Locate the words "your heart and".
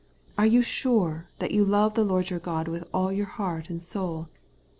3.11-3.83